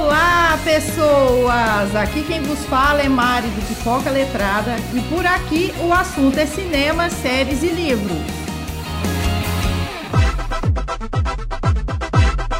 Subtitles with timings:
[0.00, 1.96] Olá, pessoas!
[1.96, 6.46] Aqui quem vos fala é Mari do Pipoca Letrada e por aqui o assunto é
[6.46, 8.16] cinema, séries e livros.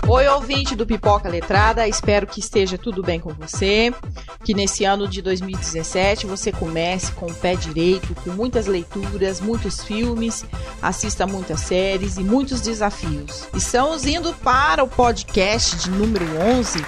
[0.08, 3.94] Oi, ouvinte do Pipoca Letrada, espero que esteja tudo bem com você,
[4.42, 9.84] que nesse ano de 2017 você comece com o pé direito, com muitas leituras, muitos
[9.84, 10.44] filmes,
[10.82, 13.46] assista muitas séries e muitos desafios.
[13.54, 16.82] Estamos indo para o podcast de número 11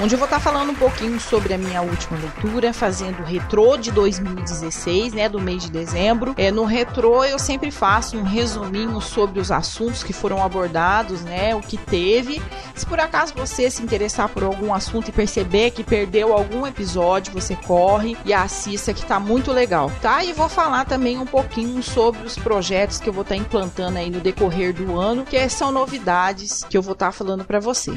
[0.00, 3.76] onde eu vou estar falando um pouquinho sobre a minha última leitura, fazendo o retrô
[3.76, 6.34] de 2016, né, do mês de dezembro.
[6.36, 11.54] É, no retrô eu sempre faço um resuminho sobre os assuntos que foram abordados, né,
[11.54, 12.42] o que teve.
[12.74, 17.32] Se por acaso você se interessar por algum assunto e perceber que perdeu algum episódio,
[17.32, 20.24] você corre e assista que tá muito legal, tá?
[20.24, 24.10] E vou falar também um pouquinho sobre os projetos que eu vou estar implantando aí
[24.10, 27.92] no decorrer do ano, que são novidades que eu vou estar falando para você.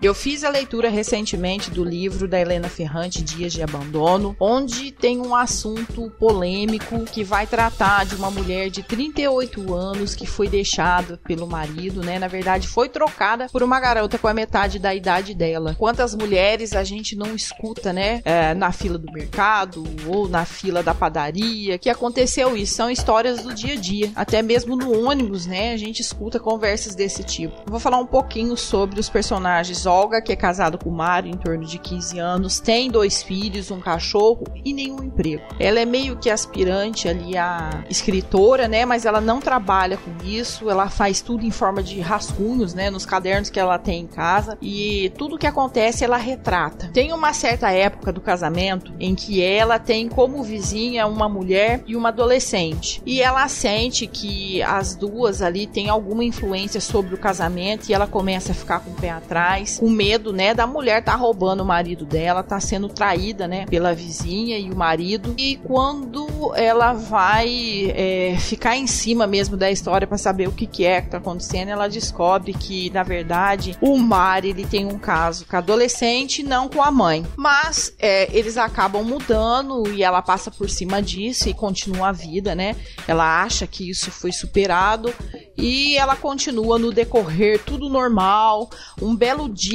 [0.00, 5.20] Eu fiz a leitura recentemente do livro da Helena Ferrante, Dias de Abandono, onde tem
[5.20, 11.18] um assunto polêmico que vai tratar de uma mulher de 38 anos que foi deixada
[11.26, 12.16] pelo marido, né?
[12.16, 15.74] Na verdade, foi trocada por uma garota com a metade da idade dela.
[15.76, 18.22] Quantas mulheres a gente não escuta, né?
[18.24, 22.74] É, na fila do mercado ou na fila da padaria que aconteceu isso.
[22.74, 24.12] São histórias do dia a dia.
[24.14, 25.72] Até mesmo no ônibus, né?
[25.72, 27.56] A gente escuta conversas desse tipo.
[27.66, 31.64] Vou falar um pouquinho sobre os personagens Olga, que é casada com Mário, em torno
[31.64, 35.42] de 15 anos, tem dois filhos, um cachorro e nenhum emprego.
[35.58, 38.84] Ela é meio que aspirante ali a escritora, né?
[38.84, 42.90] Mas ela não trabalha com isso, ela faz tudo em forma de rascunhos, né?
[42.90, 46.90] Nos cadernos que ela tem em casa e tudo que acontece ela retrata.
[46.92, 51.96] Tem uma certa época do casamento em que ela tem como vizinha uma mulher e
[51.96, 57.88] uma adolescente e ela sente que as duas ali têm alguma influência sobre o casamento
[57.88, 61.14] e ela começa a ficar com o pé atrás com medo, né, da mulher tá
[61.14, 65.34] roubando o marido dela, tá sendo traída, né, pela vizinha e o marido.
[65.38, 70.66] E quando ela vai é, ficar em cima mesmo da história para saber o que,
[70.66, 74.98] que é que tá acontecendo, ela descobre que, na verdade, o Mari ele tem um
[74.98, 77.24] caso com a adolescente, não com a mãe.
[77.36, 82.54] Mas é, eles acabam mudando e ela passa por cima disso e continua a vida,
[82.54, 82.74] né?
[83.06, 85.12] Ela acha que isso foi superado
[85.56, 88.70] e ela continua no decorrer tudo normal.
[89.02, 89.67] Um belo dia,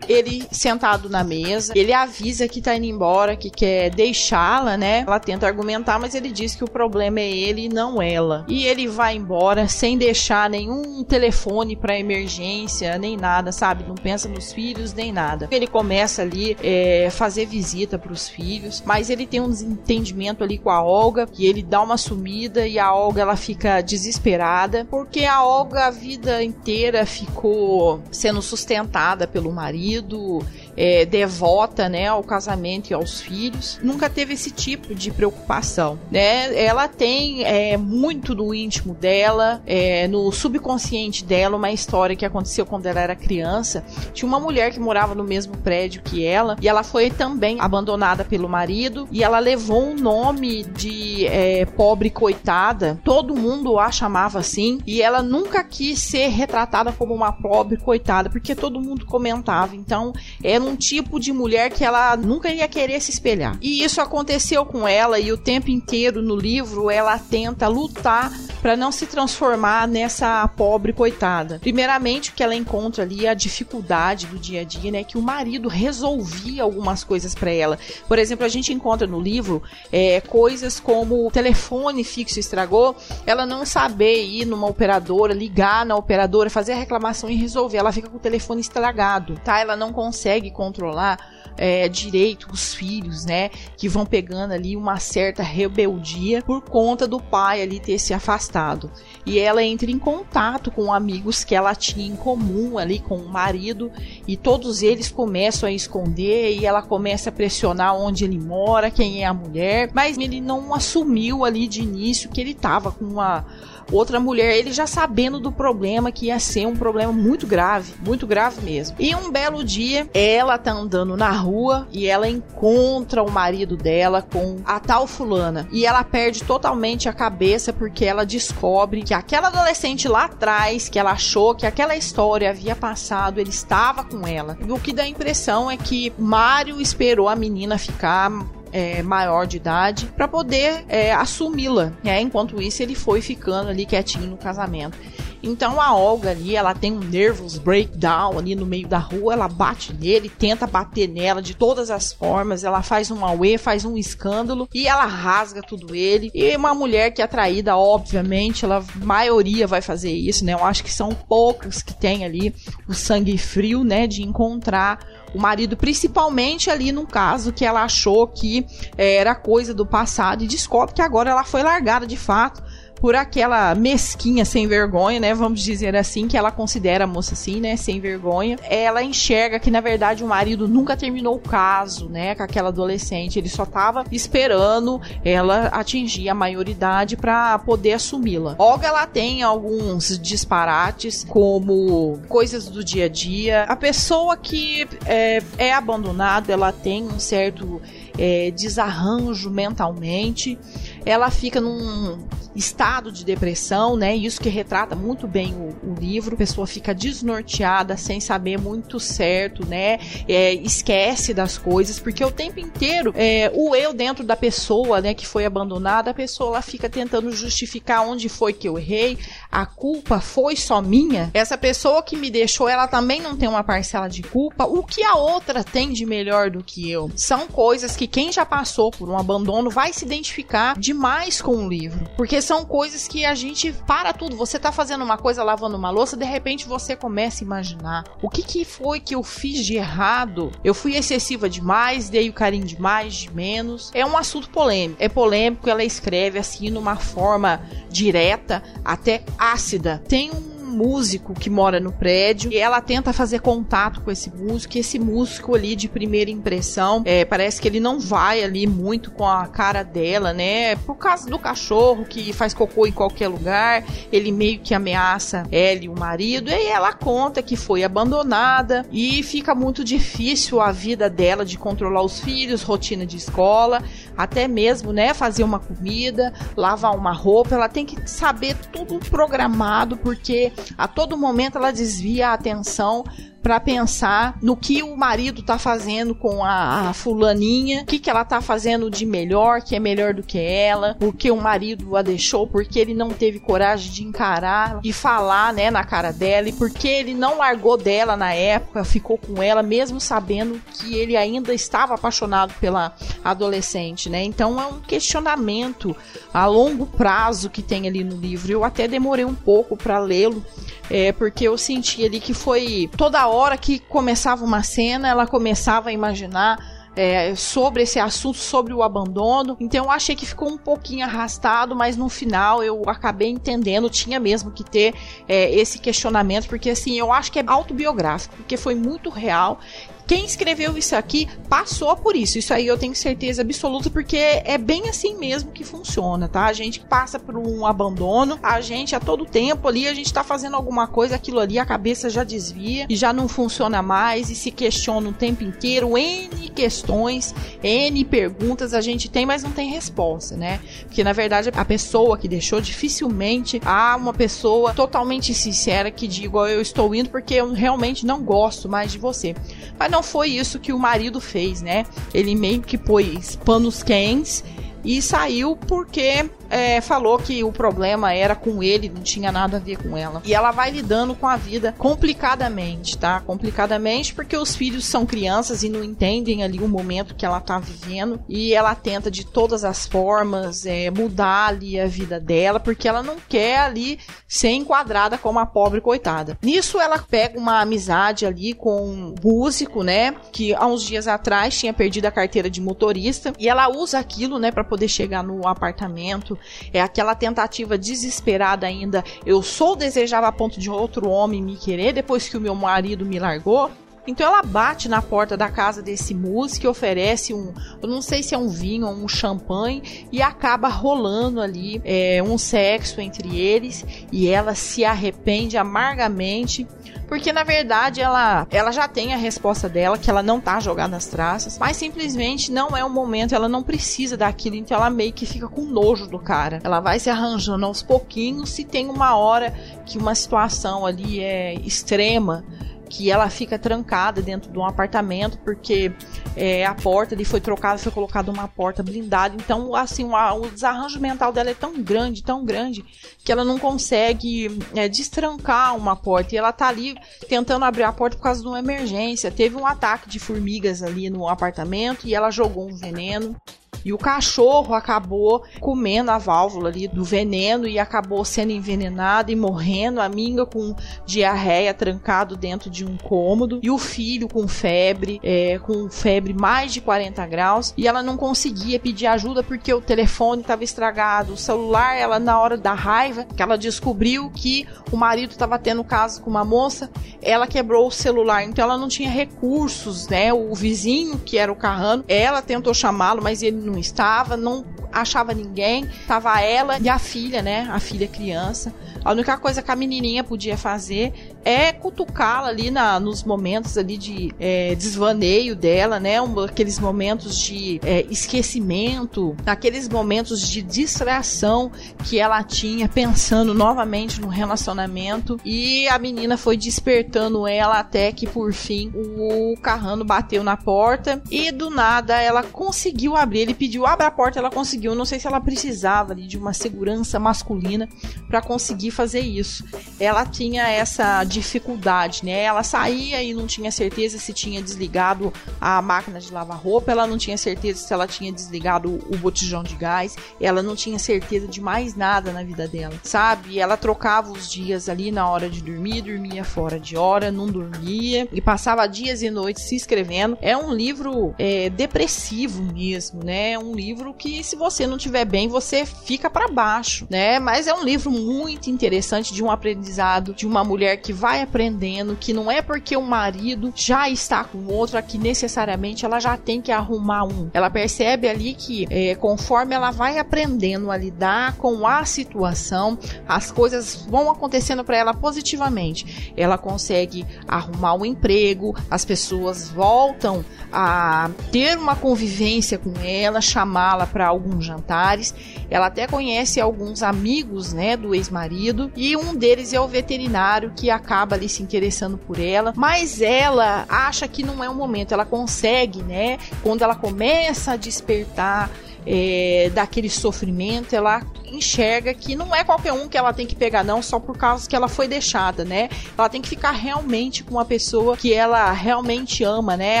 [0.08, 5.04] ele sentado na mesa, ele avisa que tá indo embora, que quer deixá-la, né?
[5.06, 8.44] Ela tenta argumentar, mas ele diz que o problema é ele e não ela.
[8.48, 13.84] E ele vai embora sem deixar nenhum telefone para emergência, nem nada, sabe?
[13.86, 15.48] Não pensa nos filhos, nem nada.
[15.50, 20.58] Ele começa ali é, fazer visita para os filhos, mas ele tem um desentendimento ali
[20.58, 25.24] com a Olga, e ele dá uma sumida e a Olga ela fica desesperada porque
[25.24, 30.40] a a Olga a vida inteira ficou sendo sustentada pelo marido,
[30.76, 33.78] é, devota, né, ao casamento e aos filhos.
[33.82, 36.54] Nunca teve esse tipo de preocupação, né?
[36.62, 42.66] Ela tem é, muito no íntimo dela, é, no subconsciente dela, uma história que aconteceu
[42.66, 43.84] quando ela era criança.
[44.12, 48.24] Tinha uma mulher que morava no mesmo prédio que ela e ela foi também abandonada
[48.24, 52.98] pelo marido e ela levou um nome de é, pobre coitada.
[53.04, 58.30] Todo mundo a chamava assim e ela nunca quis ser retratada como uma pobre coitada,
[58.30, 59.76] porque todo mundo comentava.
[59.76, 60.12] Então,
[60.42, 63.58] era um tipo de mulher que ela nunca ia querer se espelhar.
[63.60, 68.32] E isso aconteceu com ela e o tempo inteiro no livro ela tenta lutar
[68.64, 71.58] para não se transformar nessa pobre coitada.
[71.60, 75.68] Primeiramente, que ela encontra ali a dificuldade do dia a dia, né, que o marido
[75.68, 77.78] resolvia algumas coisas para ela.
[78.08, 83.44] Por exemplo, a gente encontra no livro é, coisas como o telefone fixo estragou, ela
[83.44, 87.76] não saber ir numa operadora, ligar na operadora, fazer a reclamação e resolver.
[87.76, 89.60] Ela fica com o telefone estragado, tá?
[89.60, 91.18] Ela não consegue controlar
[91.56, 93.50] é, direito os filhos, né?
[93.76, 98.90] Que vão pegando ali uma certa rebeldia por conta do pai ali ter se afastado.
[99.24, 103.28] E ela entra em contato com amigos que ela tinha em comum ali com o
[103.28, 103.90] marido
[104.26, 109.22] e todos eles começam a esconder e ela começa a pressionar onde ele mora, quem
[109.22, 113.44] é a mulher, mas ele não assumiu ali de início que ele estava com uma
[113.92, 118.26] outra mulher, ele já sabendo do problema que ia ser um problema muito grave, muito
[118.26, 118.96] grave mesmo.
[118.98, 124.22] E um belo dia, ela tá andando na rua e ela encontra o marido dela
[124.22, 129.48] com a tal fulana e ela perde totalmente a cabeça porque ela descobre que aquela
[129.48, 134.58] adolescente lá atrás, que ela achou que aquela história havia passado, ele estava com ela.
[134.66, 138.30] E o que dá a impressão é que Mário esperou a menina ficar
[138.74, 141.92] é, maior de idade para poder é, assumi-la.
[142.02, 142.20] Né?
[142.20, 144.98] Enquanto isso, ele foi ficando ali quietinho no casamento.
[145.40, 149.46] Então a Olga ali, ela tem um nervous breakdown ali no meio da rua, ela
[149.46, 153.96] bate nele, tenta bater nela de todas as formas, ela faz um auê, faz um
[153.96, 156.30] escândalo e ela rasga tudo ele.
[156.34, 160.54] E uma mulher que é atraída, obviamente, ela maioria vai fazer isso, né?
[160.54, 162.54] Eu acho que são poucos que tem ali
[162.88, 164.98] o sangue frio, né, de encontrar
[165.34, 168.66] o marido, principalmente ali num caso que ela achou que
[168.96, 172.62] é, era coisa do passado e descobre que agora ela foi largada de fato
[173.04, 175.34] por aquela mesquinha sem vergonha, né?
[175.34, 177.76] Vamos dizer assim, que ela considera a moça assim, né?
[177.76, 178.58] Sem vergonha.
[178.62, 182.34] Ela enxerga que, na verdade, o marido nunca terminou o caso, né?
[182.34, 183.38] Com aquela adolescente.
[183.38, 188.54] Ele só tava esperando ela atingir a maioridade para poder assumi-la.
[188.58, 193.64] Olga, ela tem alguns disparates, como coisas do dia a dia.
[193.64, 197.82] A pessoa que é, é abandonada, ela tem um certo
[198.16, 200.58] é, desarranjo mentalmente
[201.04, 202.18] ela fica num
[202.54, 204.16] estado de depressão, né?
[204.16, 206.34] Isso que retrata muito bem o, o livro.
[206.34, 209.98] A pessoa fica desnorteada, sem saber muito certo, né?
[210.28, 215.14] É, esquece das coisas, porque o tempo inteiro é, o eu dentro da pessoa, né,
[215.14, 219.18] que foi abandonada, a pessoa ela fica tentando justificar onde foi que eu errei,
[219.50, 221.30] a culpa foi só minha.
[221.34, 224.64] Essa pessoa que me deixou, ela também não tem uma parcela de culpa.
[224.64, 227.10] O que a outra tem de melhor do que eu?
[227.14, 231.56] São coisas que quem já passou por um abandono vai se identificar de demais com
[231.56, 232.08] o livro.
[232.16, 234.36] Porque são coisas que a gente para tudo.
[234.36, 238.28] Você tá fazendo uma coisa, lavando uma louça, de repente você começa a imaginar o
[238.28, 240.52] que, que foi que eu fiz de errado.
[240.62, 243.90] Eu fui excessiva demais, dei o carinho demais, de menos.
[243.94, 245.02] É um assunto polêmico.
[245.02, 250.02] É polêmico, ela escreve assim numa forma direta, até ácida.
[250.08, 254.76] Tem um músico que mora no prédio e ela tenta fazer contato com esse músico.
[254.76, 259.10] E esse músico ali de primeira impressão, é, parece que ele não vai ali muito
[259.10, 260.76] com a cara dela, né?
[260.76, 265.84] Por causa do cachorro que faz cocô em qualquer lugar, ele meio que ameaça ela
[265.84, 266.50] e o marido.
[266.50, 272.02] E ela conta que foi abandonada e fica muito difícil a vida dela de controlar
[272.02, 273.82] os filhos, rotina de escola,
[274.16, 277.54] até mesmo, né, fazer uma comida, lavar uma roupa.
[277.54, 283.04] Ela tem que saber tudo programado porque a todo momento ela desvia a atenção
[283.44, 288.08] para pensar no que o marido tá fazendo com a, a fulaninha, o que, que
[288.08, 292.00] ela tá fazendo de melhor, que é melhor do que ela, porque o marido a
[292.00, 296.54] deixou, porque ele não teve coragem de encarar e falar, né, na cara dela, e
[296.54, 301.52] porque ele não largou dela na época, ficou com ela, mesmo sabendo que ele ainda
[301.52, 304.24] estava apaixonado pela adolescente, né?
[304.24, 305.94] Então é um questionamento
[306.32, 308.50] a longo prazo que tem ali no livro.
[308.50, 310.42] Eu até demorei um pouco para lê-lo,
[310.88, 315.88] é, porque eu senti ali que foi toda hora que começava uma cena, ela começava
[315.88, 316.58] a imaginar
[316.96, 319.56] é, sobre esse assunto, sobre o abandono.
[319.60, 324.20] Então eu achei que ficou um pouquinho arrastado, mas no final eu acabei entendendo, tinha
[324.20, 324.94] mesmo que ter
[325.28, 329.58] é, esse questionamento, porque assim, eu acho que é autobiográfico, porque foi muito real
[330.06, 332.38] quem escreveu isso aqui passou por isso.
[332.38, 336.44] Isso aí eu tenho certeza absoluta, porque é bem assim mesmo que funciona, tá?
[336.44, 340.22] A gente passa por um abandono, a gente a todo tempo ali, a gente tá
[340.22, 344.34] fazendo alguma coisa, aquilo ali, a cabeça já desvia e já não funciona mais e
[344.34, 345.96] se questiona o tempo inteiro.
[345.96, 350.60] N questões, N perguntas a gente tem, mas não tem resposta, né?
[350.82, 356.38] Porque na verdade a pessoa que deixou dificilmente há uma pessoa totalmente sincera que diga:
[356.40, 359.34] Eu estou indo porque eu realmente não gosto mais de você.
[359.78, 361.86] Mas não foi isso que o marido fez, né?
[362.12, 364.42] Ele meio que pôs panos quentes
[364.84, 369.60] e saiu porque é, falou que o problema era com ele, não tinha nada a
[369.60, 370.22] ver com ela.
[370.24, 373.20] E ela vai lidando com a vida complicadamente, tá?
[373.20, 377.58] Complicadamente porque os filhos são crianças e não entendem ali o momento que ela tá
[377.58, 378.20] vivendo.
[378.28, 383.02] E ela tenta de todas as formas é, mudar ali a vida dela, porque ela
[383.02, 386.38] não quer ali ser enquadrada como a pobre coitada.
[386.42, 390.14] Nisso ela pega uma amizade ali com um músico, né?
[390.32, 393.32] Que há uns dias atrás tinha perdido a carteira de motorista.
[393.38, 396.33] E ela usa aquilo, né, para poder chegar no apartamento
[396.72, 399.04] é aquela tentativa desesperada ainda.
[399.24, 403.04] Eu sou desejável a ponto de outro homem me querer depois que o meu marido
[403.04, 403.70] me largou.
[404.06, 408.22] Então ela bate na porta da casa desse músico e oferece um, eu não sei
[408.22, 413.38] se é um vinho ou um champanhe, e acaba rolando ali é, um sexo entre
[413.38, 416.66] eles e ela se arrepende amargamente
[417.06, 420.88] porque na verdade ela, ela já tem a resposta dela, que ela não tá jogada
[420.88, 425.12] nas traças, mas simplesmente não é o momento, ela não precisa daquilo, então ela meio
[425.12, 426.60] que fica com nojo do cara.
[426.64, 429.52] Ela vai se arranjando aos pouquinhos, se tem uma hora
[429.84, 432.44] que uma situação ali é extrema,
[432.88, 435.92] que ela fica trancada dentro de um apartamento porque
[436.36, 439.34] é, a porta ali foi trocada, foi colocada uma porta blindada.
[439.34, 442.84] Então, assim, o, o desarranjo mental dela é tão grande, tão grande,
[443.24, 446.34] que ela não consegue é, destrancar uma porta.
[446.34, 446.94] E ela tá ali
[447.28, 449.30] tentando abrir a porta por causa de uma emergência.
[449.30, 453.36] Teve um ataque de formigas ali no apartamento e ela jogou um veneno.
[453.84, 459.36] E o cachorro acabou comendo a válvula ali do veneno e acabou sendo envenenado e
[459.36, 460.00] morrendo.
[460.00, 460.74] A minga com
[461.06, 463.60] diarreia trancado dentro de um cômodo.
[463.62, 467.74] E o filho com febre, é, com febre mais de 40 graus.
[467.76, 471.34] E ela não conseguia pedir ajuda porque o telefone estava estragado.
[471.34, 475.84] O celular, ela na hora da raiva, que ela descobriu que o marido estava tendo
[475.84, 476.90] caso com uma moça,
[477.22, 478.44] ela quebrou o celular.
[478.44, 480.32] Então ela não tinha recursos, né?
[480.32, 485.34] O vizinho, que era o Carrano, ela tentou chamá-lo, mas ele não estava, não achava
[485.34, 487.68] ninguém, estava ela e a filha, né?
[487.70, 488.72] A filha criança.
[489.04, 493.96] A única coisa que a menininha podia fazer é cutucá-la ali na, nos momentos ali
[493.96, 496.20] de é, desvaneio dela, né?
[496.20, 501.70] Um, aqueles momentos de é, esquecimento, aqueles momentos de distração
[502.04, 508.26] que ela tinha pensando novamente no relacionamento e a menina foi despertando ela até que
[508.26, 513.40] por fim o Carrano bateu na porta e do nada ela conseguiu abrir.
[513.40, 514.94] Ele pediu abra a porta, ela conseguiu.
[514.94, 517.88] Não sei se ela precisava ali, de uma segurança masculina
[518.28, 519.64] para conseguir fazer isso.
[519.98, 522.42] Ela tinha essa dificuldade, né?
[522.42, 527.06] Ela saía e não tinha certeza se tinha desligado a máquina de lavar roupa, ela
[527.06, 531.46] não tinha certeza se ela tinha desligado o botijão de gás, ela não tinha certeza
[531.46, 533.58] de mais nada na vida dela, sabe?
[533.58, 538.28] Ela trocava os dias ali na hora de dormir, dormia fora de hora, não dormia
[538.32, 540.38] e passava dias e noites se escrevendo.
[540.40, 543.52] É um livro é, depressivo mesmo, né?
[543.52, 547.38] É um livro que se você não tiver bem, você fica para baixo, né?
[547.38, 551.40] Mas é um livro muito interessante interessante de um aprendizado de uma mulher que vai
[551.40, 556.36] aprendendo que não é porque o marido já está com outro que necessariamente ela já
[556.36, 557.50] tem que arrumar um.
[557.54, 563.50] Ela percebe ali que é, conforme ela vai aprendendo a lidar com a situação, as
[563.50, 566.32] coisas vão acontecendo para ela positivamente.
[566.36, 574.06] Ela consegue arrumar um emprego, as pessoas voltam a ter uma convivência com ela, chamá-la
[574.06, 575.34] para alguns jantares.
[575.70, 580.72] Ela até conhece alguns amigos, né, do ex-marido marido e um deles é o veterinário
[580.76, 585.12] que acaba ali se interessando por ela, mas ela acha que não é o momento,
[585.12, 586.38] ela consegue, né?
[586.62, 588.70] Quando ela começa a despertar
[589.06, 593.84] é, daquele sofrimento, ela enxerga que não é qualquer um que ela tem que pegar,
[593.84, 595.88] não, só por causa que ela foi deixada, né?
[596.16, 600.00] Ela tem que ficar realmente com uma pessoa que ela realmente ama, né?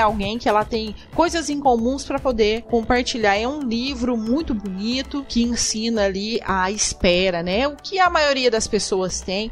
[0.00, 3.36] Alguém que ela tem coisas em comuns para poder compartilhar.
[3.36, 7.68] É um livro muito bonito que ensina ali a espera, né?
[7.68, 9.50] O que a maioria das pessoas tem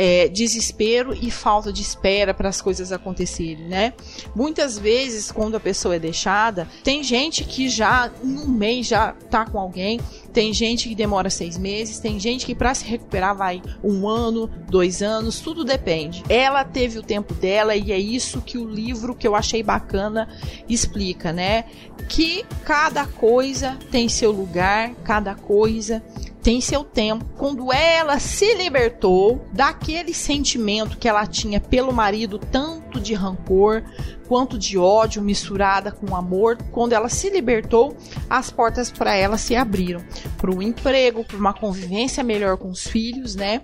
[0.00, 3.92] é, desespero e falta de espera para as coisas acontecerem, né?
[4.32, 9.44] Muitas vezes, quando a pessoa é deixada, tem gente que já um mês já tá
[9.44, 9.98] com alguém,
[10.32, 14.48] tem gente que demora seis meses, tem gente que para se recuperar vai um ano,
[14.70, 16.22] dois anos, tudo depende.
[16.28, 20.28] Ela teve o tempo dela e é isso que o livro que eu achei bacana
[20.68, 21.64] explica, né?
[22.08, 26.00] Que cada coisa tem seu lugar, cada coisa
[26.48, 27.26] tem seu tempo.
[27.36, 33.84] Quando ela se libertou daquele sentimento que ela tinha pelo marido, tanto de rancor
[34.26, 37.94] quanto de ódio misturada com amor, quando ela se libertou,
[38.30, 40.02] as portas para ela se abriram
[40.38, 43.60] para um emprego, para uma convivência melhor com os filhos, né?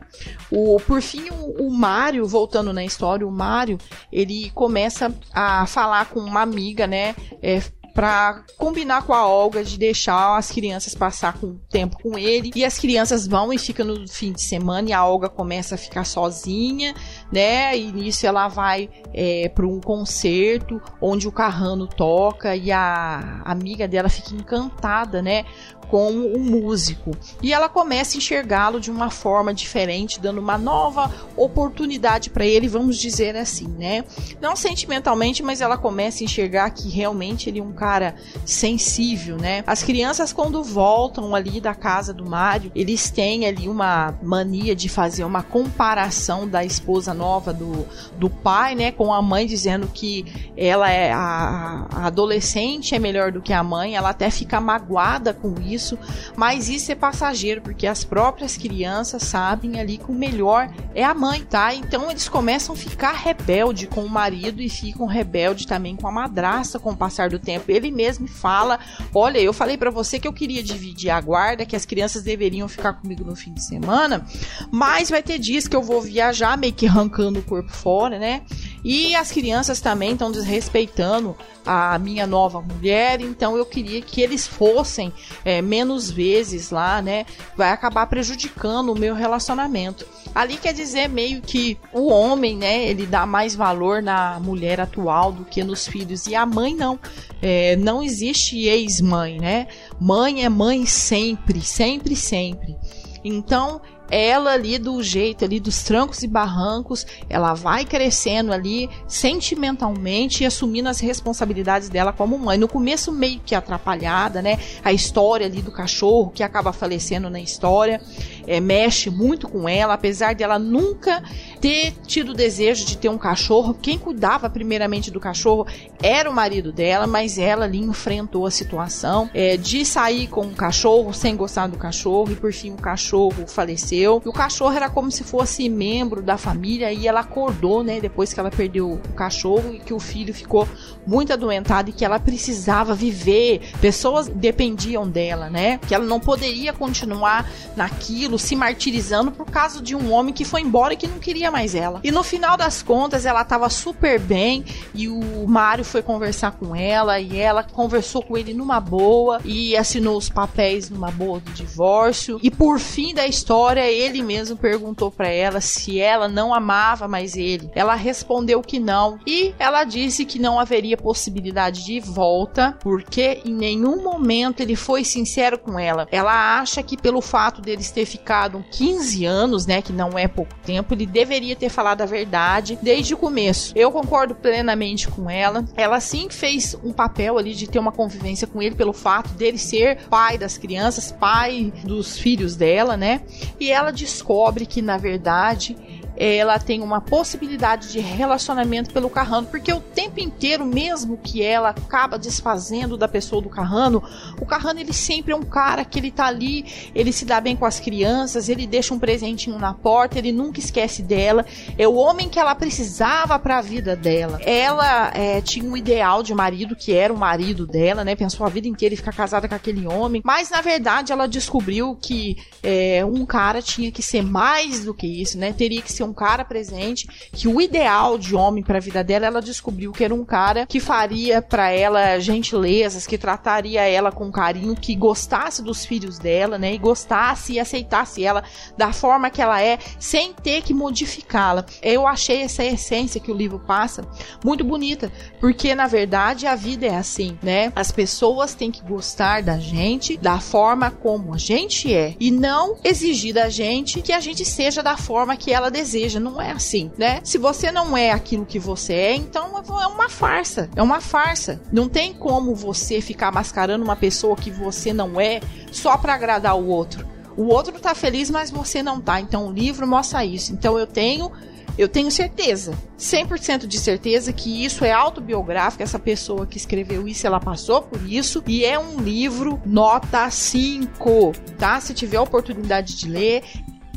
[0.51, 3.79] O por fim o, o Mário, voltando na história, o Mário,
[4.13, 7.15] ele começa a falar com uma amiga, né?
[7.43, 7.63] É,
[7.95, 12.65] para combinar com a Olga de deixar as crianças passar com tempo com ele e
[12.65, 16.05] as crianças vão e ficam no fim de semana e a Olga começa a ficar
[16.05, 16.93] sozinha,
[17.33, 17.79] né?
[17.79, 23.87] E nisso ela vai é, para um concerto onde o Carrano toca e a amiga
[23.87, 25.45] dela fica encantada, né?
[25.85, 27.17] Como um músico.
[27.43, 32.69] E ela começa a enxergá-lo de uma forma diferente, dando uma nova oportunidade para ele,
[32.69, 34.05] vamos dizer assim, né?
[34.41, 38.15] Não sentimentalmente, mas ela começa a enxergar que realmente ele é um cara
[38.45, 39.63] sensível, né?
[39.67, 44.89] As crianças quando voltam ali da casa do Mário, eles têm ali uma mania de
[44.89, 47.87] fazer uma comparação da esposa nova do,
[48.19, 50.25] do pai, né, com a mãe dizendo que
[50.57, 55.33] ela é a, a adolescente é melhor do que a mãe, ela até fica magoada
[55.33, 55.99] com isso isso,
[56.37, 61.13] mas isso é passageiro, porque as próprias crianças sabem ali que o melhor é a
[61.13, 61.75] mãe, tá?
[61.75, 66.13] Então eles começam a ficar rebelde com o marido e ficam rebelde também com a
[66.13, 67.71] madrasta com o passar do tempo.
[67.71, 68.79] Ele mesmo fala:
[69.15, 72.69] Olha, eu falei para você que eu queria dividir a guarda, que as crianças deveriam
[72.69, 74.25] ficar comigo no fim de semana,
[74.71, 78.43] mas vai ter dias que eu vou viajar, meio que arrancando o corpo fora, né?
[78.85, 84.47] E as crianças também estão desrespeitando a minha nova mulher, então eu queria que eles
[84.47, 85.11] fossem
[85.43, 87.25] é, menos vezes lá, né?
[87.57, 90.07] Vai acabar prejudicando o meu relacionamento.
[90.35, 92.85] Ali quer dizer meio que o homem, né?
[92.87, 96.99] Ele dá mais valor na mulher atual do que nos filhos e a mãe não.
[97.41, 99.67] É, não existe ex-mãe, né?
[99.99, 102.77] Mãe é mãe sempre, sempre, sempre.
[103.25, 103.81] Então,
[104.11, 110.47] ela ali do jeito ali dos trancos e barrancos, ela vai crescendo ali sentimentalmente e
[110.47, 112.59] assumindo as responsabilidades dela como mãe.
[112.59, 114.59] No começo meio que atrapalhada, né?
[114.85, 118.01] A história ali do cachorro que acaba falecendo na história
[118.47, 121.23] é, mexe muito com ela, apesar de ela nunca
[121.61, 123.75] ter tido desejo de ter um cachorro.
[123.75, 125.67] Quem cuidava primeiramente do cachorro
[126.03, 130.55] era o marido dela, mas ela ali enfrentou a situação é, de sair com o
[130.55, 134.23] cachorro sem gostar do cachorro e por fim o cachorro faleceu.
[134.25, 138.33] E o cachorro era como se fosse membro da família e ela acordou, né, depois
[138.33, 140.69] que ela perdeu o cachorro e que o filho ficou
[141.07, 143.61] muito adoentado e que ela precisava viver.
[143.81, 145.79] Pessoas dependiam dela, né?
[145.87, 150.61] Que ela não poderia continuar naquilo se martirizando por causa de um homem que foi
[150.61, 152.01] embora e que não queria mais ela.
[152.03, 154.65] E no final das contas, ela tava super bem
[154.95, 159.77] e o Mário foi conversar com ela e ela conversou com ele numa boa e
[159.77, 162.39] assinou os papéis numa boa do divórcio.
[162.43, 167.37] E por fim da história, ele mesmo perguntou para ela se ela não amava mais
[167.37, 167.71] ele.
[167.75, 173.55] Ela respondeu que não e ela disse que não haveria possibilidade de volta porque em
[173.55, 176.07] nenhum momento ele foi sincero com ela.
[176.11, 180.27] Ela acha que pelo fato deles ter ficado ficado 15 anos, né, que não é
[180.27, 183.75] pouco tempo, ele deveria ter falado a verdade desde o começo.
[183.77, 185.63] Eu concordo plenamente com ela.
[185.77, 189.59] Ela sim fez um papel ali de ter uma convivência com ele pelo fato dele
[189.59, 193.21] ser pai das crianças, pai dos filhos dela, né?
[193.61, 195.77] E ela descobre que na verdade
[196.17, 201.71] ela tem uma possibilidade de relacionamento pelo Carrano, porque o tempo inteiro, mesmo que ela
[201.71, 204.03] acaba desfazendo da pessoa do Carrano,
[204.41, 207.57] o Carrano ele sempre é um cara que ele tá ali, ele se dá bem
[207.57, 211.45] com as crianças, ele deixa um presentinho na porta, ele nunca esquece dela,
[211.77, 214.39] é o homem que ela precisava para a vida dela.
[214.43, 218.15] Ela é, tinha um ideal de marido que era o marido dela, né?
[218.15, 221.97] Pensou a vida inteira em ficar casada com aquele homem, mas na verdade ela descobriu
[222.01, 225.53] que é, um cara tinha que ser mais do que isso, né?
[225.53, 229.27] Teria que ser um cara presente, que o ideal de homem para a vida dela,
[229.27, 234.31] ela descobriu que era um cara que faria para ela gentilezas, que trataria ela com
[234.31, 236.75] carinho, que gostasse dos filhos dela, né?
[236.75, 238.45] E gostasse e aceitasse ela
[238.77, 241.65] da forma que ela é, sem ter que modificá-la.
[241.83, 244.07] Eu achei essa essência que o livro passa
[244.45, 247.73] muito bonita, porque na verdade a vida é assim, né?
[247.75, 252.77] As pessoas têm que gostar da gente da forma como a gente é e não
[252.85, 256.19] exigir da gente que a gente seja da forma que ela deseja deseja.
[256.19, 257.21] Não é assim, né?
[257.23, 260.69] Se você não é aquilo que você é, então é uma farsa.
[260.75, 261.61] É uma farsa.
[261.73, 266.57] Não tem como você ficar mascarando uma pessoa que você não é só para agradar
[266.57, 267.07] o outro.
[267.37, 269.21] O outro tá feliz, mas você não tá.
[269.21, 270.53] Então o livro mostra isso.
[270.53, 271.31] Então eu tenho
[271.77, 277.27] eu tenho certeza, 100% de certeza que isso é autobiográfico, essa pessoa que escreveu isso,
[277.27, 281.81] ela passou por isso e é um livro nota 5, tá?
[281.81, 283.43] Se tiver a oportunidade de ler,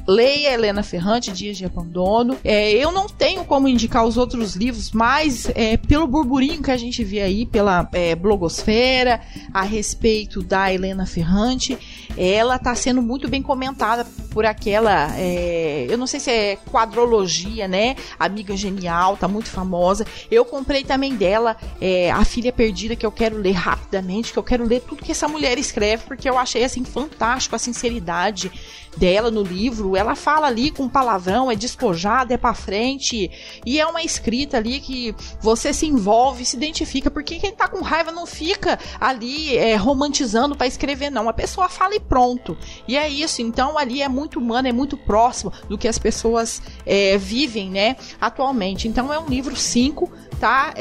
[0.07, 2.37] leia Helena Ferrante, Dias de Abandono.
[2.43, 6.77] É, eu não tenho como indicar os outros livros, mas é, pelo burburinho que a
[6.77, 9.19] gente vê aí pela é, blogosfera
[9.53, 11.77] a respeito da Helena Ferrante,
[12.17, 14.05] ela está sendo muito bem comentada
[14.37, 17.95] por aquela, é, eu não sei se é quadrologia, né?
[18.19, 20.05] Amiga Genial, tá muito famosa.
[20.29, 24.43] Eu comprei também dela é, A Filha Perdida, que eu quero ler rapidamente, que eu
[24.43, 28.51] quero ler tudo que essa mulher escreve, porque eu achei assim fantástico a sinceridade
[28.97, 33.29] dela no livro, ela fala ali com palavrão, é despojada, é para frente,
[33.65, 37.81] e é uma escrita ali que você se envolve, se identifica, porque quem tá com
[37.81, 41.29] raiva não fica ali é, romantizando para escrever, não.
[41.29, 42.57] A pessoa fala e pronto.
[42.87, 46.61] E é isso, então ali é muito humano, é muito próximo do que as pessoas
[46.85, 48.87] é, vivem, né, atualmente.
[48.87, 50.73] Então é um livro 5, tá?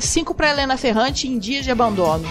[0.00, 2.24] 5 é, para Helena Ferrante em Dias de Abandono.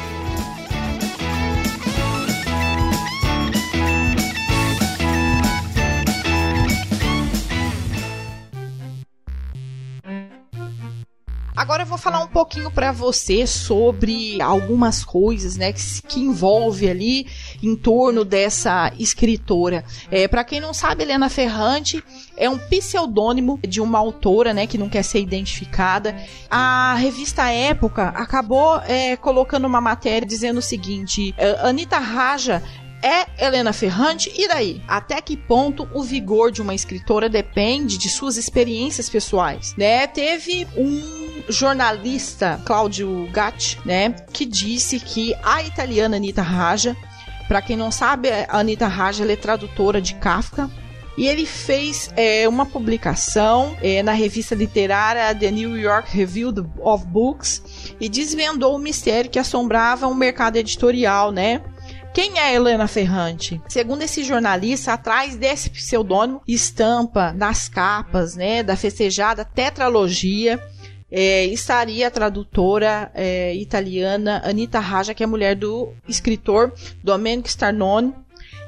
[11.64, 16.90] Agora eu vou falar um pouquinho para você sobre algumas coisas, né, que, que envolve
[16.90, 17.26] ali
[17.64, 19.84] em torno dessa escritora.
[20.12, 22.04] É, para quem não sabe, Helena Ferrante
[22.36, 26.16] é um pseudônimo de uma autora, né, que não quer ser identificada.
[26.50, 32.62] A revista Época acabou é, colocando uma matéria dizendo o seguinte: Anitta Raja
[33.04, 34.82] é Helena Ferrante, e daí?
[34.88, 40.08] Até que ponto o vigor de uma escritora depende de suas experiências pessoais, né?
[40.08, 46.96] Teve um jornalista, Cláudio Gatti, né, que disse que a italiana Anita Raja,
[47.54, 50.72] para quem não sabe, a Anita Raja é tradutora de Kafka,
[51.16, 57.06] e ele fez é, uma publicação é, na revista literária The New York Review of
[57.06, 61.62] Books e desvendou o mistério que assombrava o mercado editorial, né?
[62.12, 63.62] Quem é Helena Ferrante?
[63.68, 70.60] Segundo esse jornalista, atrás desse pseudônimo estampa nas capas, né, da festejada tetralogia,
[71.16, 76.74] é, estaria a tradutora é, italiana Anita Raja, que é mulher do escritor
[77.04, 78.16] Domenico Starnone,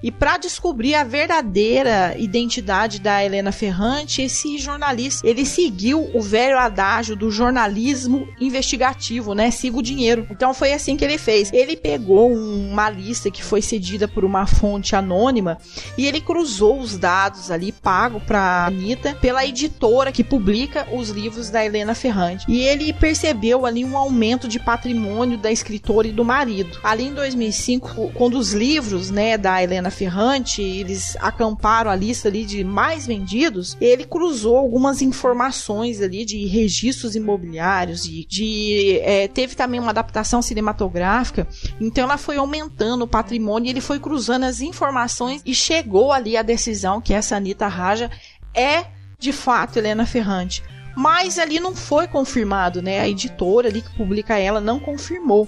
[0.06, 6.60] e para descobrir a verdadeira identidade da Helena Ferrante, esse jornalista, ele seguiu o velho
[6.60, 9.50] adágio do jornalismo investigativo, né?
[9.50, 10.28] Siga o dinheiro.
[10.30, 11.52] Então foi assim que ele fez.
[11.52, 15.58] Ele pegou uma lista que foi cedida por uma fonte anônima
[15.98, 21.50] e ele cruzou os dados ali pago para Anitta pela editora que publica os livros
[21.50, 22.46] da Helena Ferrante.
[22.48, 26.78] E ele percebeu ali um aumento de patrimônio da escritora e do marido.
[26.84, 32.46] Ali em 2005, quando os livros, né, da Helena Ferrante, eles acamparam a lista ali
[32.46, 39.56] de mais vendidos, ele cruzou algumas informações ali de registros imobiliários e de é, teve
[39.56, 41.48] também uma adaptação cinematográfica,
[41.80, 46.42] então ela foi aumentando o patrimônio ele foi cruzando as informações e chegou ali à
[46.42, 48.12] decisão que essa Anitta Raja
[48.54, 48.86] é
[49.18, 50.64] de fato Helena Ferrante.
[50.96, 53.02] Mas ali não foi confirmado, né?
[53.02, 55.48] A editora ali que publica ela não confirmou.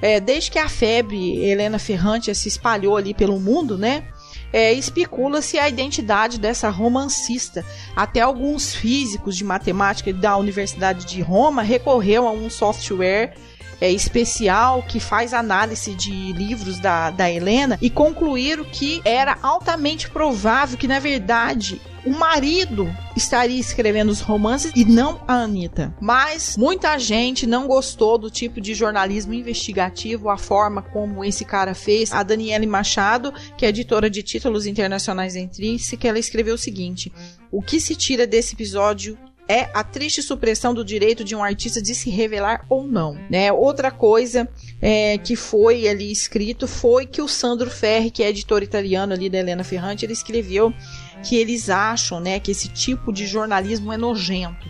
[0.00, 4.04] É, desde que a febre Helena Ferrante se espalhou ali pelo mundo, né?
[4.52, 7.64] É, especula-se a identidade dessa romancista.
[7.94, 13.34] Até alguns físicos de matemática da Universidade de Roma recorreu a um software
[13.80, 20.10] é, especial que faz análise de livros da, da Helena e concluíram que era altamente
[20.10, 25.94] provável que, na verdade, o marido estaria escrevendo os romances e não a Anitta.
[26.00, 31.74] Mas muita gente não gostou do tipo de jornalismo investigativo, a forma como esse cara
[31.74, 32.12] fez.
[32.12, 37.12] A Daniele Machado, que é editora de títulos internacionais da Intrínseca, ela escreveu o seguinte:
[37.50, 41.80] O que se tira desse episódio é a triste supressão do direito de um artista
[41.80, 43.18] de se revelar ou não.
[43.30, 43.50] Né?
[43.50, 44.46] Outra coisa
[44.80, 49.30] é, que foi ali escrito foi que o Sandro Ferri, que é editor italiano ali
[49.30, 50.72] da Helena Ferrante, ele escreveu
[51.22, 54.66] que eles acham né, que esse tipo de jornalismo é nojento.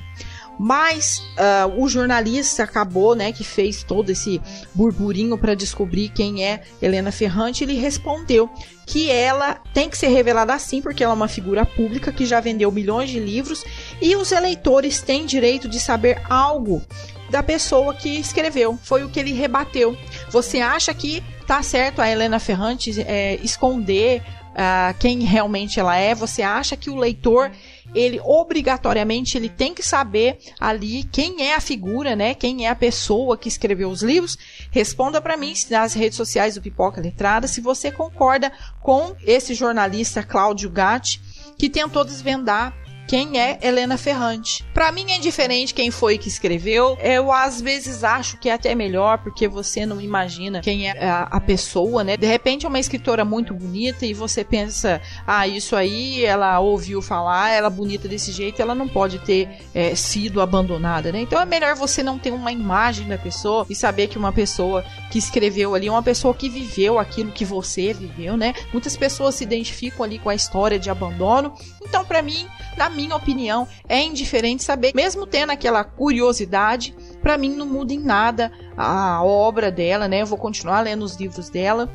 [0.58, 4.42] Mas uh, o jornalista acabou, né, que fez todo esse
[4.74, 8.50] burburinho para descobrir quem é Helena Ferrante, ele respondeu
[8.84, 12.40] que ela tem que ser revelada assim, porque ela é uma figura pública que já
[12.40, 13.64] vendeu milhões de livros
[14.02, 16.82] e os eleitores têm direito de saber algo
[17.30, 18.78] da pessoa que escreveu.
[18.82, 19.96] Foi o que ele rebateu.
[20.30, 24.22] Você acha que tá certo a Helena Ferrante é, esconder
[24.58, 26.14] uh, quem realmente ela é?
[26.14, 27.50] Você acha que o leitor
[27.94, 32.34] ele obrigatoriamente ele tem que saber ali quem é a figura, né?
[32.34, 34.36] Quem é a pessoa que escreveu os livros.
[34.70, 40.22] Responda para mim nas redes sociais do Pipoca Letrada se você concorda com esse jornalista
[40.22, 41.20] Cláudio Gatti
[41.56, 42.74] que tentou desvendar
[43.08, 44.62] quem é Helena Ferrante.
[44.74, 46.98] Para mim é diferente quem foi que escreveu.
[47.00, 51.22] Eu às vezes acho que é até melhor porque você não imagina quem é a,
[51.22, 52.18] a pessoa, né?
[52.18, 57.00] De repente é uma escritora muito bonita e você pensa, ah, isso aí ela ouviu
[57.00, 61.22] falar, ela é bonita desse jeito, ela não pode ter é, sido abandonada, né?
[61.22, 64.84] Então é melhor você não ter uma imagem da pessoa e saber que uma pessoa
[65.10, 68.52] que escreveu ali, uma pessoa que viveu aquilo que você viveu, né?
[68.70, 71.54] Muitas pessoas se identificam ali com a história de abandono.
[71.82, 72.46] Então, para mim,
[72.78, 77.98] na minha opinião, é indiferente saber, mesmo tendo aquela curiosidade, para mim não muda em
[77.98, 80.22] nada a obra dela, né?
[80.22, 81.90] Eu vou continuar lendo os livros dela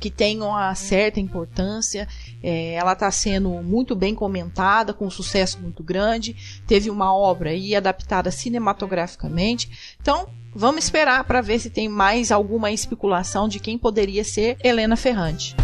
[0.00, 2.06] que tem uma certa importância.
[2.42, 6.62] É, ela está sendo muito bem comentada, com um sucesso muito grande.
[6.66, 9.96] Teve uma obra aí adaptada cinematograficamente.
[10.00, 14.96] Então, vamos esperar para ver se tem mais alguma especulação de quem poderia ser Helena
[14.96, 15.56] Ferrante.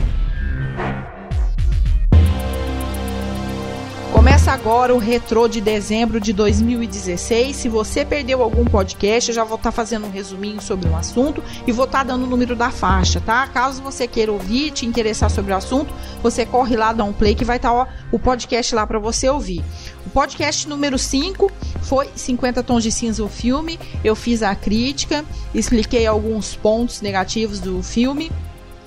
[4.44, 7.56] Começa agora o retrô de dezembro de 2016.
[7.56, 10.94] Se você perdeu algum podcast, eu já vou estar tá fazendo um resuminho sobre o
[10.94, 13.46] assunto e vou estar tá dando o número da faixa, tá?
[13.46, 17.34] Caso você queira ouvir, te interessar sobre o assunto, você corre lá, dá um play
[17.34, 19.64] que vai estar tá, o podcast lá para você ouvir.
[20.04, 23.80] O podcast número 5 foi 50 Tons de Cinza o filme.
[24.04, 28.30] Eu fiz a crítica, expliquei alguns pontos negativos do filme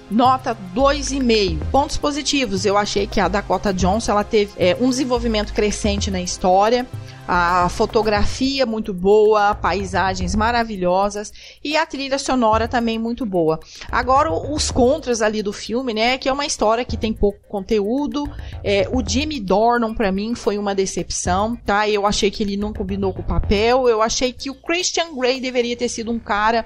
[0.10, 1.60] nota 2,5.
[1.72, 6.22] Pontos positivos, eu achei que a Dakota Johnson ela teve é, um desenvolvimento crescente na
[6.22, 6.86] história
[7.28, 13.60] a fotografia muito boa, paisagens maravilhosas e a trilha sonora também muito boa.
[13.91, 16.17] Agora, os contras ali do filme, né?
[16.17, 18.32] Que é uma história que tem pouco conteúdo.
[18.63, 21.89] É, o Jimmy Dornan, para mim, foi uma decepção, tá?
[21.89, 23.89] Eu achei que ele não combinou com o papel.
[23.89, 26.65] Eu achei que o Christian Grey deveria ter sido um cara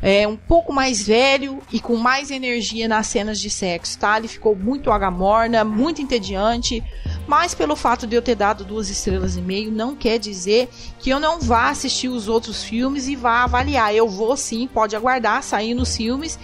[0.00, 4.16] é, um pouco mais velho e com mais energia nas cenas de sexo, tá?
[4.16, 6.82] Ele ficou muito agamorna, muito entediante.
[7.26, 11.10] Mas pelo fato de eu ter dado duas estrelas e meio, não quer dizer que
[11.10, 13.94] eu não vá assistir os outros filmes e vá avaliar.
[13.94, 16.38] Eu vou sim, pode aguardar sair nos filmes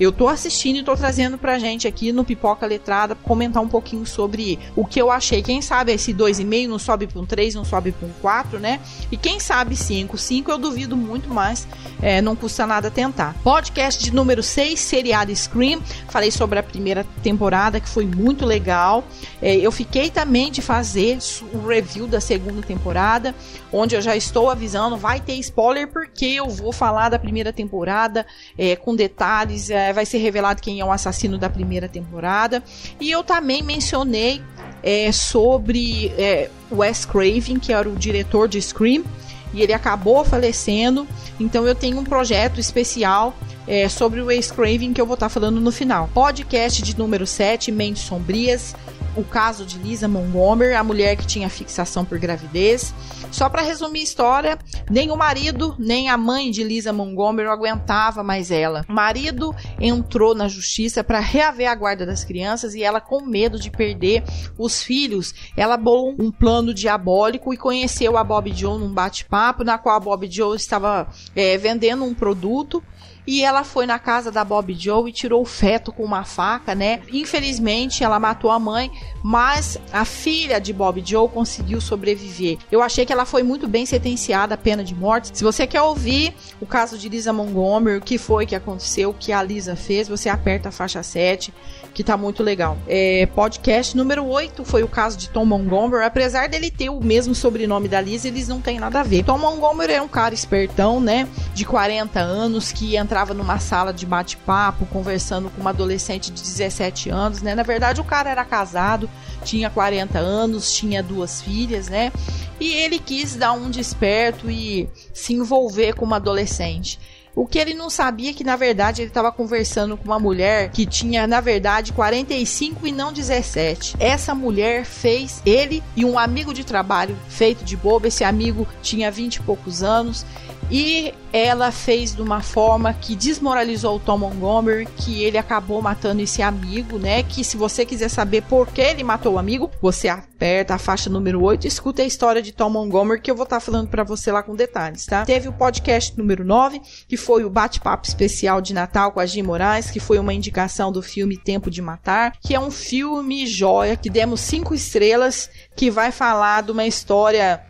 [0.00, 4.06] eu tô assistindo e tô trazendo pra gente aqui no Pipoca Letrada comentar um pouquinho
[4.06, 5.42] sobre o que eu achei.
[5.42, 8.80] Quem sabe esse 2,5 não sobe pra um 3, não sobe pra um 4, né?
[9.12, 10.16] E quem sabe 5.
[10.16, 11.68] 5 eu duvido muito mais,
[12.00, 13.36] é, não custa nada tentar.
[13.44, 15.82] Podcast de número 6, seriado Scream.
[16.08, 19.04] Falei sobre a primeira temporada, que foi muito legal.
[19.42, 21.18] É, eu fiquei também de fazer
[21.52, 23.34] o review da segunda temporada,
[23.70, 28.26] onde eu já estou avisando, vai ter spoiler, porque eu vou falar da primeira temporada
[28.56, 29.68] é, com detalhes.
[29.68, 32.62] É, vai ser revelado quem é o assassino da primeira temporada.
[33.00, 34.42] E eu também mencionei
[34.82, 39.04] é, sobre é, Wes Craven, que era o diretor de Scream,
[39.52, 41.06] e ele acabou falecendo.
[41.38, 43.34] Então eu tenho um projeto especial
[43.70, 46.10] é, sobre o Wes Craven que eu vou estar tá falando no final.
[46.12, 48.74] Podcast de número 7, Mentes Sombrias
[49.16, 52.94] o caso de Lisa Montgomery, a mulher que tinha fixação por gravidez.
[53.30, 54.58] Só para resumir a história,
[54.90, 58.84] nem o marido, nem a mãe de Lisa Montgomery aguentava mais ela.
[58.88, 63.58] O marido entrou na justiça para reaver a guarda das crianças e ela, com medo
[63.58, 64.22] de perder
[64.58, 69.78] os filhos, ela bolou um plano diabólico e conheceu a Bob Joe num bate-papo, na
[69.78, 72.82] qual a Bob Joe estava é, vendendo um produto
[73.30, 76.74] e ela foi na casa da Bob Joe e tirou o feto com uma faca,
[76.74, 77.00] né?
[77.12, 78.90] Infelizmente, ela matou a mãe,
[79.22, 82.58] mas a filha de Bob Joe conseguiu sobreviver.
[82.72, 85.30] Eu achei que ela foi muito bem sentenciada à pena de morte.
[85.32, 89.14] Se você quer ouvir o caso de Lisa Montgomery, o que foi que aconteceu, o
[89.14, 91.54] que a Lisa fez, você aperta a faixa 7
[91.92, 92.78] que tá muito legal.
[92.86, 96.04] É, podcast número 8 foi o caso de Tom Montgomery.
[96.04, 99.24] Apesar dele ter o mesmo sobrenome da Liz, eles não têm nada a ver.
[99.24, 101.28] Tom Montgomery é um cara espertão, né?
[101.54, 107.10] De 40 anos, que entrava numa sala de bate-papo, conversando com uma adolescente de 17
[107.10, 107.54] anos, né?
[107.54, 109.10] Na verdade, o cara era casado,
[109.44, 112.10] tinha 40 anos, tinha duas filhas, né?
[112.58, 116.98] E ele quis dar um desperto e se envolver com uma adolescente.
[117.36, 120.70] O que ele não sabia é que na verdade ele estava conversando com uma mulher
[120.70, 123.96] que tinha na verdade 45 e não 17.
[124.00, 128.06] Essa mulher fez ele e um amigo de trabalho feito de bobo.
[128.06, 130.26] Esse amigo tinha 20 e poucos anos
[130.70, 136.22] e ela fez de uma forma que desmoralizou o Tom Montgomery, que ele acabou matando
[136.22, 137.22] esse amigo, né?
[137.22, 141.10] Que se você quiser saber por que ele matou o amigo, você aperta a faixa
[141.10, 143.88] número 8 e escuta a história de Tom Montgomery, que eu vou estar tá falando
[143.88, 145.24] para você lá com detalhes, tá?
[145.24, 149.42] Teve o podcast número 9, que foi o bate-papo especial de Natal com a Jim
[149.42, 153.96] Moraes, que foi uma indicação do filme Tempo de Matar, que é um filme joia,
[153.96, 157.60] que demos cinco estrelas, que vai falar de uma história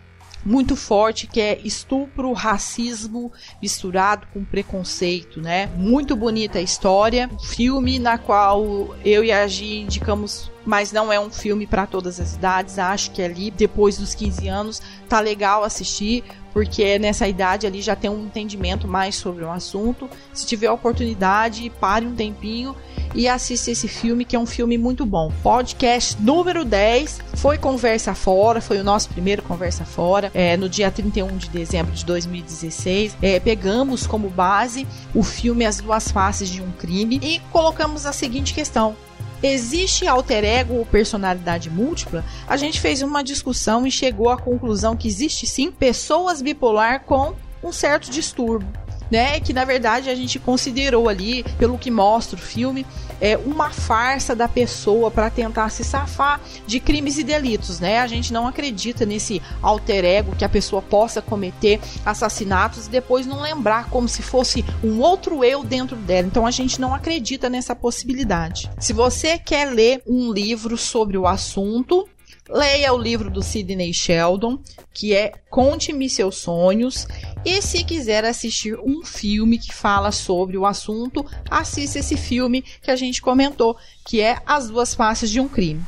[0.44, 5.66] muito forte que é estupro, racismo misturado com preconceito, né?
[5.76, 11.19] Muito bonita a história, filme na qual eu e a Gi indicamos mas não é
[11.19, 12.79] um filme para todas as idades.
[12.79, 17.97] Acho que ali, depois dos 15 anos, tá legal assistir, porque nessa idade ali já
[17.97, 20.09] tem um entendimento mais sobre o assunto.
[20.33, 22.77] Se tiver a oportunidade, pare um tempinho
[23.17, 25.33] e assista esse filme, que é um filme muito bom.
[25.43, 30.89] Podcast número 10 foi Conversa Fora, foi o nosso primeiro Conversa Fora, é, no dia
[30.89, 33.17] 31 de dezembro de 2016.
[33.21, 38.13] É, pegamos como base o filme As Duas Faces de um Crime e colocamos a
[38.13, 38.95] seguinte questão:
[39.42, 42.24] Existe alter ego ou personalidade múltipla?
[42.46, 47.35] A gente fez uma discussão e chegou à conclusão que existe sim pessoas bipolar com
[47.62, 48.68] um certo distúrbio
[49.11, 49.40] né?
[49.40, 52.87] Que na verdade a gente considerou ali, pelo que mostra o filme,
[53.20, 58.01] é uma farsa da pessoa para tentar se safar de crimes e delitos, né?
[58.01, 63.27] A gente não acredita nesse alter ego que a pessoa possa cometer assassinatos e depois
[63.27, 66.27] não lembrar como se fosse um outro eu dentro dela.
[66.27, 68.70] Então a gente não acredita nessa possibilidade.
[68.79, 72.09] Se você quer ler um livro sobre o assunto,
[72.53, 74.59] Leia o livro do Sidney Sheldon,
[74.93, 77.07] que é Conte-me seus sonhos.
[77.45, 82.91] E se quiser assistir um filme que fala sobre o assunto, assista esse filme que
[82.91, 85.81] a gente comentou, que é As Duas Faces de um Crime.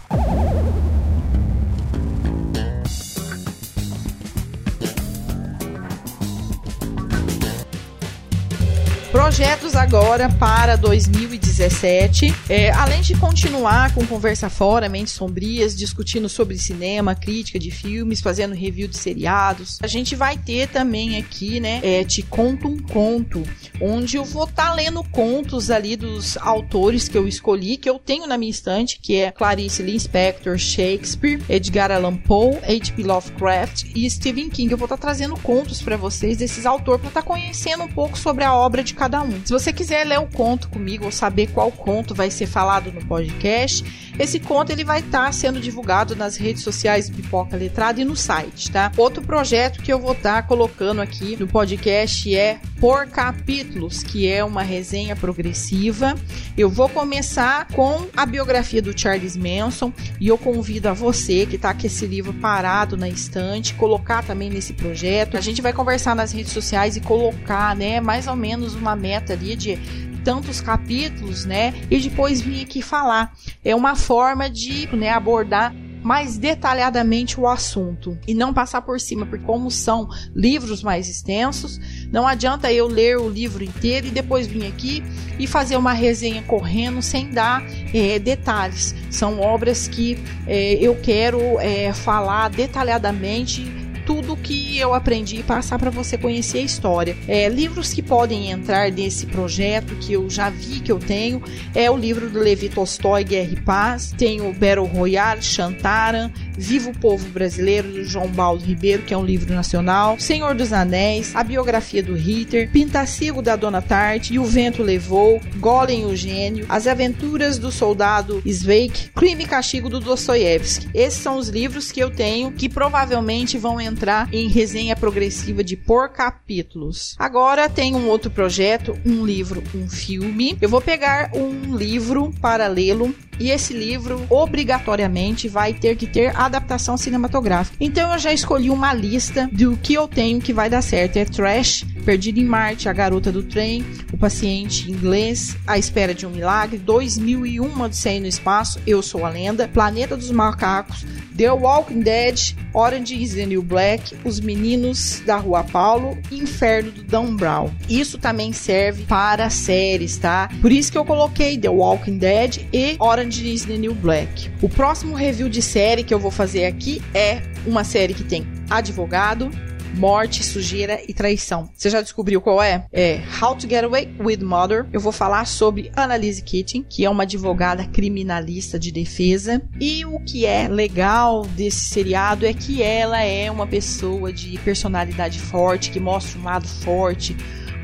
[9.13, 12.35] Projetos agora para 2017.
[12.49, 18.23] É, além de continuar com Conversa Fora, Mentes Sombrias, discutindo sobre cinema, crítica de filmes,
[18.23, 22.79] fazendo review de seriados, a gente vai ter também aqui, né, é, Te Conto um
[22.79, 23.43] Conto,
[23.83, 27.99] onde eu vou estar tá lendo contos ali dos autores que eu escolhi, que eu
[27.99, 33.03] tenho na minha estante, que é Clarice Lispector, Shakespeare, Edgar Allan Poe, H.P.
[33.03, 34.73] Lovecraft e Stephen King.
[34.73, 37.89] Eu vou estar tá trazendo contos para vocês desses autores para estar tá conhecendo um
[37.89, 39.45] pouco sobre a obra de cada um.
[39.45, 43.05] Se você quiser ler o conto comigo ou saber qual conto vai ser falado no
[43.05, 43.85] podcast,
[44.17, 48.15] esse conto ele vai estar tá sendo divulgado nas redes sociais Pipoca Letrada e no
[48.15, 48.93] site, tá?
[48.97, 54.27] Outro projeto que eu vou estar tá colocando aqui no podcast é Por Capítulos, que
[54.27, 56.17] é uma resenha progressiva.
[56.59, 61.55] Eu vou começar com a biografia do Charles Manson e eu convido a você que
[61.55, 65.37] está com esse livro parado na estante, colocar também nesse projeto.
[65.37, 69.35] A gente vai conversar nas redes sociais e colocar, né, mais ou menos uma meta
[69.35, 69.79] ali de
[70.25, 71.73] tantos capítulos, né?
[71.89, 73.33] E depois vir aqui falar.
[73.65, 79.25] É uma forma de né, abordar mais detalhadamente o assunto e não passar por cima,
[79.25, 84.47] porque como são livros mais extensos, não adianta eu ler o livro inteiro e depois
[84.47, 85.03] vir aqui
[85.39, 87.63] e fazer uma resenha correndo sem dar
[87.95, 88.95] é, detalhes.
[89.11, 93.65] São obras que é, eu quero é, falar detalhadamente
[94.05, 97.17] tudo que eu aprendi e passar para você conhecer a história.
[97.27, 101.43] É, livros que podem entrar nesse projeto que eu já vi que eu tenho
[101.75, 106.91] é o livro do Levi Tolstói, Guerra e Paz, tem o Battle Royale, Chantaran, Viva
[106.91, 111.35] o Povo Brasileiro, do João Baldo Ribeiro, que é um livro nacional, Senhor dos Anéis,
[111.35, 116.67] a biografia do Ritter, Pintacigo da Dona Tarte, E o Vento Levou, Golem o Gênio,
[116.69, 120.89] As Aventuras do Soldado Sveik, Crime e Castigo do Dostoiévski.
[120.95, 125.77] Esses são os livros que eu tenho que provavelmente vão entrar em resenha progressiva de
[125.77, 127.17] por capítulos.
[127.19, 130.57] Agora tem um outro projeto, um livro, um filme.
[130.61, 136.37] Eu vou pegar um livro para lê-lo e esse livro obrigatoriamente vai ter que ter
[136.37, 137.77] adaptação cinematográfica.
[137.81, 141.17] Então eu já escolhi uma lista do que eu tenho que vai dar certo.
[141.17, 146.25] É Trash, Perdido em Marte, A Garota do Trem, O Paciente Inglês, A Espera de
[146.25, 151.05] um Milagre, 2001 Odisseia no Espaço, Eu Sou a Lenda, Planeta dos Macacos,
[151.43, 152.41] The Walking Dead,
[152.73, 157.69] Orange is the New Black, Os Meninos da Rua Paulo e Inferno do Dan Brown.
[157.89, 160.49] Isso também serve para séries, tá?
[160.61, 164.53] Por isso que eu coloquei The Walking Dead e Orange is the New Black.
[164.63, 168.47] O próximo review de série que eu vou fazer aqui é uma série que tem
[168.71, 169.51] advogado,
[169.95, 171.69] morte, sujeira e traição.
[171.75, 172.87] Você já descobriu qual é?
[172.93, 174.87] É How to Get Away with Mother.
[174.93, 179.63] Eu vou falar sobre Annalise Keating, que é uma advogada criminalista de defesa.
[179.81, 185.39] E o que é legal desse seriado é que ela é uma pessoa de personalidade
[185.39, 187.37] forte, que mostra um lado forte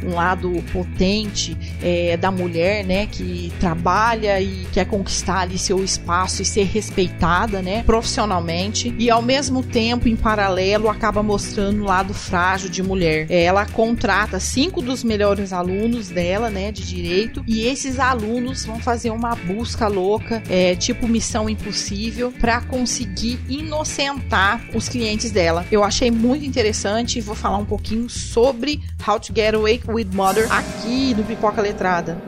[0.05, 6.43] um lado potente é, da mulher, né, que trabalha e quer conquistar ali seu espaço
[6.43, 12.15] e ser respeitada, né, profissionalmente, e ao mesmo tempo, em paralelo, acaba mostrando o lado
[12.15, 13.27] frágil de mulher.
[13.29, 18.79] É, ela contrata cinco dos melhores alunos dela, né, de direito, e esses alunos vão
[18.79, 25.67] fazer uma busca louca, é, tipo missão impossível, para conseguir inocentar os clientes dela.
[25.71, 30.13] Eu achei muito interessante e vou falar um pouquinho sobre How to Get Away with
[30.13, 32.19] Mother aqui no Pipoca Letrada.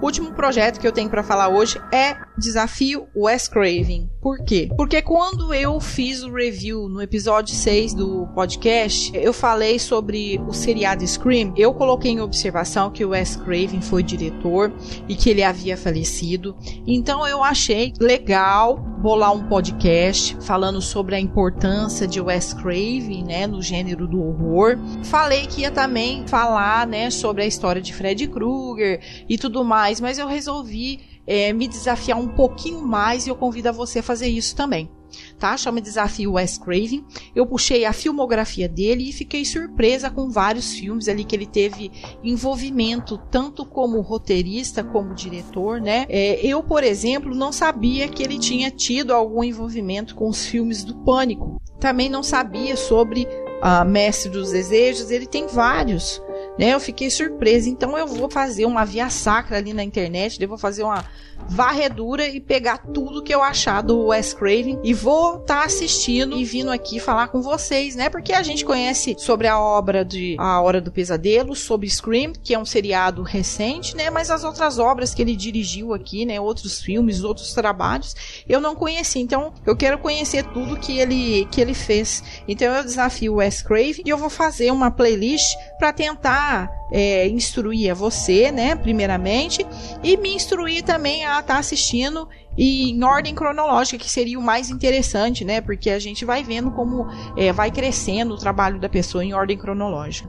[0.00, 4.08] O último projeto que eu tenho para falar hoje é Desafio Wes Craven.
[4.20, 4.68] Por quê?
[4.76, 10.52] Porque quando eu fiz o review no episódio 6 do podcast, eu falei sobre o
[10.52, 11.52] seriado Scream.
[11.56, 14.72] Eu coloquei em observação que o Wes Craven foi diretor
[15.08, 16.56] e que ele havia falecido.
[16.86, 23.46] Então eu achei legal bolar um podcast falando sobre a importância de Wes Craven, né,
[23.46, 24.78] no gênero do horror.
[25.04, 30.00] Falei que ia também falar, né, sobre a história de Fred Krueger e tudo mais,
[30.00, 34.02] mas eu resolvi é, me desafiar um pouquinho mais e eu convido a você a
[34.02, 34.90] fazer isso também.
[35.38, 35.56] Tá?
[35.56, 37.04] Chama Desafio Wes Craven.
[37.34, 41.92] Eu puxei a filmografia dele e fiquei surpresa com vários filmes ali que ele teve
[42.22, 46.06] envolvimento, tanto como roteirista como diretor, né?
[46.08, 50.82] É, eu, por exemplo, não sabia que ele tinha tido algum envolvimento com os filmes
[50.82, 51.60] do Pânico.
[51.78, 53.28] Também não sabia sobre
[53.60, 55.10] a Mestre dos Desejos.
[55.10, 56.22] Ele tem vários
[56.58, 56.74] né?
[56.74, 57.68] Eu fiquei surpresa.
[57.68, 61.04] Então eu vou fazer uma via sacra ali na internet, eu vou fazer uma
[61.48, 66.36] varredura e pegar tudo que eu achar do Wes Craven e vou estar tá assistindo
[66.36, 68.08] e vindo aqui falar com vocês, né?
[68.08, 72.54] Porque a gente conhece sobre a obra de A Hora do Pesadelo, sobre Scream, que
[72.54, 74.10] é um seriado recente, né?
[74.10, 76.40] Mas as outras obras que ele dirigiu aqui, né?
[76.40, 78.14] Outros filmes, outros trabalhos,
[78.48, 79.18] eu não conheci.
[79.18, 82.22] Então, eu quero conhecer tudo que ele que ele fez.
[82.46, 86.41] Então, eu desafio o Wes Craven e eu vou fazer uma playlist para tentar
[86.90, 89.66] é, instruir a você, né, primeiramente,
[90.02, 94.42] e me instruir também a estar tá assistindo e em ordem cronológica, que seria o
[94.42, 98.88] mais interessante, né, porque a gente vai vendo como é, vai crescendo o trabalho da
[98.88, 100.28] pessoa em ordem cronológica.